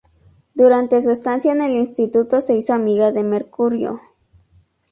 [0.55, 4.01] Durante su estancia en el instituto, se hizo amiga de Mercurio.